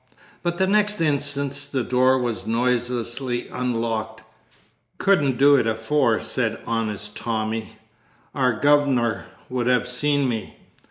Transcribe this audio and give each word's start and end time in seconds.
But 0.41 0.57
the 0.57 0.65
next 0.65 0.99
instant 0.99 1.69
the 1.71 1.83
door 1.83 2.17
was 2.17 2.47
noiselessly 2.47 3.49
unlocked. 3.49 4.23
"Couldn't 4.97 5.37
do 5.37 5.55
it 5.57 5.67
afore," 5.67 6.19
said 6.19 6.59
honest 6.65 7.15
Tommy. 7.15 7.77
"Our 8.33 8.59
guv'nor 8.59 9.25
would 9.47 9.67
have 9.67 9.87
seen 9.87 10.27
me. 10.27 10.57